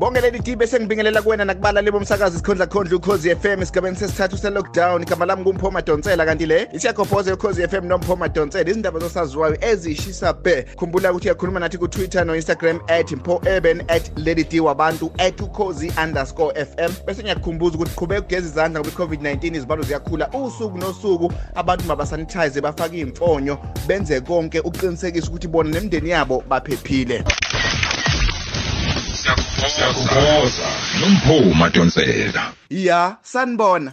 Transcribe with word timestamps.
ngibonge 0.00 0.20
leli 0.20 0.38
D 0.38 0.56
bese 0.56 0.80
ngibingelela 0.80 1.22
kuwena 1.22 1.44
nakubala 1.44 1.82
lebo 1.82 2.00
msakazi 2.00 2.38
sikhondla 2.38 2.66
khondla 2.66 2.96
ukhozi 2.96 3.36
FM 3.36 3.62
esigabeni 3.62 3.96
sesithathu 3.96 4.38
se-lockdown. 4.38 5.02
Igama 5.02 5.26
lami 5.26 5.44
kumpho 5.44 5.70
madonsela 5.70 6.24
kanti 6.24 6.46
le 6.46 6.68
isiyakhophoza 6.72 7.34
ukhozi 7.34 7.68
FM 7.68 7.86
nompho 7.86 8.16
madonsela. 8.16 8.70
Izindaba 8.70 9.00
zosaziwayo 9.00 9.56
ezishisa 9.60 10.32
be 10.32 10.62
khumbula 10.76 11.10
ukuthi 11.10 11.28
uyakhuluma 11.28 11.60
nathi 11.60 11.78
ku-twitter 11.78 12.24
no-instagram 12.24 12.80
at 12.88 13.12
mpho 13.12 13.42
eben 13.56 13.82
at 13.88 14.10
lady 14.16 14.44
d 14.44 14.60
wabantu 14.60 15.12
at 15.18 15.40
ukhozi 15.40 15.92
underscore 16.04 16.54
fm 16.64 16.92
bese 17.06 17.22
ngiyakukhumbuza 17.22 17.74
ukuthi 17.76 17.96
qhubeka 17.96 18.20
ugeza 18.20 18.48
izandla 18.48 18.80
ngoba 18.80 18.90
i-covid-19 18.90 19.56
izibalo 19.56 19.82
ziyakhula 19.82 20.30
usuku 20.30 20.78
nosuku. 20.78 21.32
Abantu 21.54 21.84
mabasanitize 21.84 22.60
bafake 22.60 22.96
iy'mfonyo 22.96 23.58
benze 23.86 24.20
konke 24.20 24.60
ukuqinisekisa 24.60 25.28
ukuthi 25.28 25.48
bona 25.48 25.70
nemindeni 25.70 26.10
yabo 26.10 26.44
baphephile. 26.48 27.24
Siyakuboza 29.74 30.68
nompho 31.00 31.54
madonsela 31.54 32.52
ya 32.70 33.16
sanibona. 33.22 33.92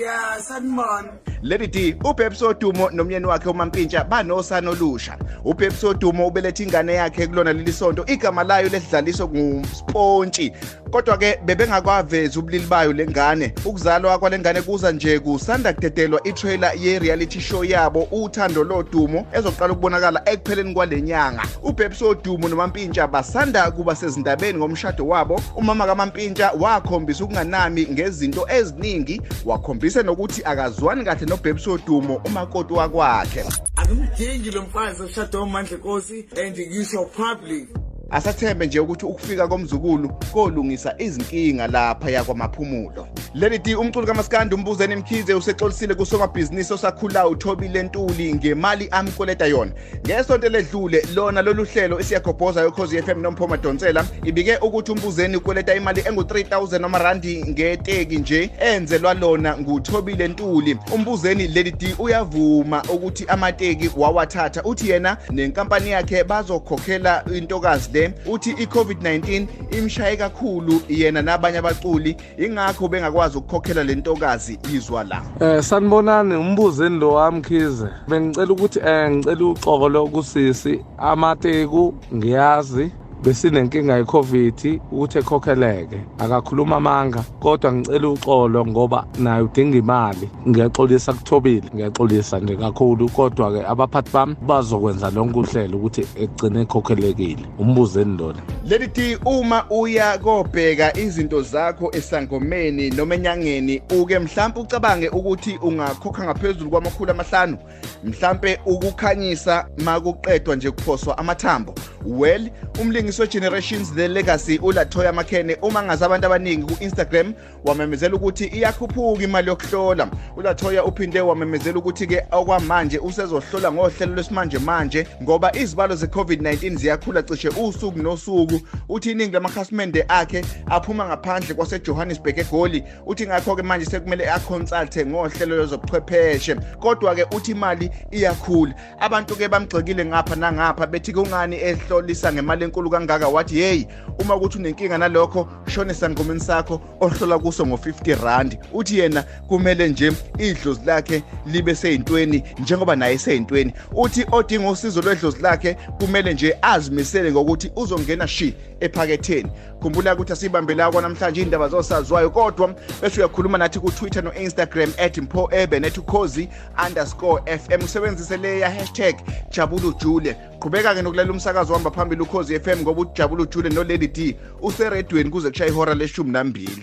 Ya 0.00 0.42
sanibona 0.42 1.08
lady 1.42 1.66
d 1.66 1.96
ubhebs 2.04 2.42
odumo 2.42 2.90
nomyeni 2.90 3.26
wakhe 3.26 3.48
umampintsha 3.48 4.04
banosana 4.04 4.70
olusha. 4.70 5.18
ubhebs 5.44 5.84
odumo 5.84 6.26
ubelethe 6.26 6.62
ingane 6.62 6.94
yakhe 6.94 7.26
kulona 7.26 7.52
leli 7.52 7.72
sonto 7.72 8.04
igama 8.06 8.44
layo 8.44 8.68
lesidlaliso 8.68 9.28
nguspontshi 9.28 10.52
kodwa-ke 10.90 11.38
bebengakwavezi 11.44 12.38
ubulili 12.38 12.66
bayo 12.66 12.92
le 12.92 13.06
ngane. 13.06 13.54
Ukuzalwa 13.64 14.18
kwale 14.18 14.38
ngane 14.38 14.62
kuza 14.62 14.92
nje 14.92 15.18
kusanda 15.18 15.72
kudedelwa 15.72 16.20
itrailer 16.24 16.72
ye-reality 16.76 17.40
show 17.40 17.64
yabo 17.64 18.02
uthando 18.02 18.64
lodumo 18.64 19.26
ezoqala 19.32 19.72
ukubonakala 19.72 20.22
ekupheleni 20.28 20.74
kwale 20.74 21.02
nyanga. 21.02 21.42
ubhebs 21.62 22.02
odumo 22.02 22.48
nomampintsha 22.48 23.06
basanda 23.06 23.70
kuba 23.70 23.96
sezindabeni 23.96 24.58
ngomshado 24.58 25.06
wabo. 25.06 25.40
Umama 25.56 25.86
kamampintsha 25.86 26.52
wakhombisa 26.60 27.24
ukunganami 27.24 27.86
ngezinto 27.90 28.46
eziningi 28.50 29.22
wakhombisa 29.44 29.87
nokuthi 29.96 30.44
akazwani 30.44 31.04
kahle 31.04 31.26
nobhebs 31.26 31.66
odumo 31.66 32.20
umakoti 32.24 32.72
wakwakhe. 32.72 33.44
Angimdingi 33.76 34.50
lo 34.50 34.62
mfazi 34.62 35.02
oshada 35.02 35.38
womandla 35.38 35.78
nkosi 35.78 36.28
and 36.36 36.56
ngisho 36.58 37.04
public. 37.04 37.68
Asathembe 38.10 38.66
nje 38.66 38.80
ukuthi 38.80 39.06
ukufika 39.06 39.48
komzukulu 39.48 40.08
kolungisa 40.08 40.94
izinkinga 40.98 41.66
lapha 41.66 42.10
yakwamaphumulo. 42.10 43.08
Leli 43.34 43.58
di 43.58 43.74
umculo 43.74 44.06
kamaskandi 44.06 44.54
umbuzeni 44.54 44.96
mkhize 44.96 45.34
usexolisile 45.34 45.94
kusomabhizinisi 45.94 46.72
osakhulayo 46.72 47.30
uthobile 47.30 47.82
ntuli 47.82 48.34
ngemali 48.34 48.88
amkweleta 48.90 49.46
yona. 49.46 49.72
Ngesonto 50.06 50.48
ledlule 50.48 51.06
lona 51.14 51.42
lolu 51.42 51.64
hlelo 51.64 52.00
esiyakhobhoza 52.00 52.60
yokhozi 52.60 53.02
FM 53.02 53.20
nompho 53.20 53.46
madonsela 53.46 54.06
ibike 54.24 54.56
ukuthi 54.56 54.92
umbuzeni 54.92 55.36
ukweleta 55.36 55.74
imali 55.74 56.00
engu-3000 56.00 56.84
amarandi 56.84 57.44
ngeteki 57.48 58.16
nje 58.16 58.50
enzelwa 58.60 59.14
lona 59.14 59.58
nguthobile 59.58 60.28
ntuli 60.28 60.76
umbuzeni 60.94 61.48
leli 61.48 61.70
di 61.70 61.94
uyavuma 61.98 62.82
ukuthi 62.82 63.24
amateki 63.28 63.90
wawathatha 63.96 64.62
uthi 64.62 64.90
yena 64.90 65.16
nenkampani 65.30 65.90
yakhe 65.90 66.24
bazokhokhela 66.24 67.24
intokazi 67.36 67.97
le 67.98 68.14
uthi 68.26 68.50
i-covid-19 68.50 69.46
imshaye 69.78 70.16
kakhulu 70.16 70.82
yena 70.88 71.22
nabanye 71.22 71.58
abaculi 71.58 72.16
ingakho 72.38 72.88
bengakwazi 72.88 73.38
ukukhokhela 73.38 73.84
le 73.84 73.94
ntokazi 73.94 74.58
izwa 74.74 75.04
la. 75.04 75.22
Eh 75.40 75.62
sanibonani 75.62 76.34
umbuzeni 76.34 76.98
lo 76.98 77.12
wami 77.12 77.42
khize. 77.42 77.88
Bengicela 78.08 78.52
ukuthi 78.52 78.78
eh 78.78 79.10
ngicela 79.10 79.44
uxolo 79.44 80.06
kusisi. 80.06 80.80
Amateku 80.98 81.94
ngiyazi. 82.14 82.90
Besinenkinga 83.22 83.96
ye-covid 83.96 84.80
ukuthi 84.92 85.18
ekhokheleke. 85.18 86.00
Akakhuluma 86.18 86.76
amanga 86.76 87.24
kodwa 87.40 87.72
ngicela 87.72 88.08
uxolo 88.08 88.66
ngoba 88.66 89.06
naye 89.18 89.42
udinga 89.42 89.78
imali. 89.78 90.30
Ngiyaxolisa 90.48 91.12
kuthobile 91.12 91.62
ngiyaxolisa 91.74 92.40
nje 92.40 92.56
kakhulu 92.56 93.08
kodwa-ke 93.08 93.66
abaphathi 93.66 94.10
bami 94.12 94.36
bazokwenza 94.46 95.10
lonke 95.10 95.38
uhlelo 95.38 95.78
ukuthi 95.78 96.06
egcine 96.16 96.60
ekhokhelekile. 96.60 97.44
Umbuzeni 97.58 98.16
lona. 98.18 98.42
Leli 98.64 98.88
ti 98.88 99.16
uma 99.24 99.64
uya 99.70 100.18
kobheka 100.18 100.96
izinto 100.98 101.42
zakho 101.42 101.90
esangomeni 101.92 102.90
noma 102.90 103.14
enyangeni 103.14 103.82
uke 104.00 104.18
mhlawumbe 104.18 104.60
ucabange 104.60 105.08
ukuthi 105.08 105.58
ungakhokha 105.62 106.24
ngaphezulu 106.24 106.70
kwamakhulu 106.70 107.10
amahlanu. 107.10 107.58
Mhlawumbe 108.04 108.58
ukukhanyisa 108.66 109.68
makuqedwa 109.84 110.56
nje 110.56 110.70
kuphoswa 110.70 111.18
amathambo. 111.18 111.74
Well 112.06 112.50
umlingisi 112.80 113.22
we-generations 113.22 113.94
the 113.94 114.08
legacy 114.08 114.58
ulathoya 114.58 115.12
makhene 115.12 115.56
uma 115.62 115.82
ngazi 115.82 116.04
abantu 116.04 116.26
abaningi 116.26 116.74
ku-instagram 116.74 117.34
wamemezela 117.64 118.14
ukuthi 118.14 118.44
iyakhuphuka 118.44 119.22
imali 119.24 119.48
yokuhlola. 119.48 120.08
Ulathoya 120.36 120.84
uphinde 120.84 121.20
wamemezela 121.20 121.78
ukuthi-ke 121.78 122.22
okwamanje 122.30 122.98
usezohlola 122.98 123.72
ngohlelo 123.72 124.14
lwesimanje 124.14 124.58
manje 124.58 125.06
ngoba 125.22 125.56
izibalo 125.56 125.94
ze-covid-19 125.94 126.76
ziyakhula 126.76 127.22
cishe 127.22 127.48
usuku 127.48 127.98
nosuku. 127.98 128.60
Uthi 128.88 129.10
iningi 129.10 129.32
lamakhasimende 129.32 130.04
akhe 130.08 130.44
aphuma 130.66 131.06
ngaphandle 131.06 131.54
kwasejohannesburg 131.54 132.38
egoli. 132.38 132.84
Uthi 133.06 133.26
ngakho-ke 133.26 133.62
manje 133.62 133.86
sekumele 133.86 134.30
aconsulte 134.30 135.06
ngohlelo 135.06 135.56
lwezobuchwepheshe 135.56 136.54
kodwa-ke 136.54 137.26
uthi 137.36 137.50
imali 137.50 137.90
iyakhula. 138.10 138.74
Abantu-ke 139.00 139.48
bamgxekile 139.48 140.04
ngapha 140.04 140.36
nangapha 140.36 140.86
bethi 140.86 141.12
kungani 141.12 141.56
ehlolisa 141.88 142.32
ngemali 142.32 142.64
enkulu 142.64 142.90
kangaka 142.90 143.28
wathi 143.28 143.58
yeyi 143.58 143.86
uma 144.18 144.36
ukuthi 144.36 144.58
unenkinga 144.58 144.98
nalokho 144.98 145.48
shone 145.66 145.94
sangomeni 145.94 146.40
sakho 146.40 146.80
ohlola 147.00 147.38
kuso 147.38 147.66
ngo-50 147.66 148.24
rand. 148.24 148.58
Uthi 148.72 148.98
yena 148.98 149.22
kumele 149.22 149.88
nje 149.88 150.12
idlozi 150.38 150.80
lakhe 150.86 151.22
libe 151.46 151.74
seyintweni 151.74 152.42
njengoba 152.58 152.96
naye 152.96 153.14
eseyintweni 153.14 153.72
uthi 153.96 154.26
odinga 154.32 154.70
usizo 154.70 155.02
lwedlozi 155.02 155.42
lakhe 155.42 155.74
kumele 155.74 156.34
nje 156.34 156.58
azimisele 156.62 157.32
ngokuthi 157.32 157.72
uzongena 157.76 158.28
shi 158.28 158.54
ephaketheni. 158.80 159.50
Khumbula 159.80 160.14
ukuthi 160.14 160.32
asibambela 160.32 160.90
kwanamhlanje 160.90 161.40
iy'ndaba 161.40 161.68
zosaziwayo 161.68 162.30
kodwa 162.30 162.74
bese 163.02 163.20
uyakhuluma 163.20 163.58
nathi 163.58 163.78
ku-twitter 163.78 164.24
no-instagram 164.24 164.92
at 164.98 165.18
mpho 165.18 165.48
eben 165.52 165.84
at 165.84 165.98
ukhozi 165.98 166.48
underscore 166.86 167.58
fm 167.58 167.84
usebenzise 167.84 168.36
leya 168.36 168.70
hashtag 168.70 169.14
jabulu 169.50 169.92
jule 169.92 170.36
qhubeka-ke 170.60 171.02
nokulalela 171.02 171.32
umsakazo 171.32 171.72
wahamba 171.72 171.90
phambili 171.90 172.22
ukhozi 172.22 172.60
FM 172.60 172.80
ngoba 172.82 173.00
ujabula 173.00 173.42
ujule 173.42 173.68
nolady 173.68 174.08
d 174.08 174.36
useredweni 174.62 175.30
kuze 175.30 175.50
kushaya 175.50 175.70
ihora 175.70 175.94
leshumi 175.94 176.30
nambili. 176.30 176.82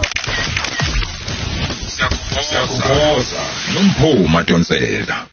Siyakuboza 2.42 3.42
nompho 3.74 4.28
madonsela 4.28 5.28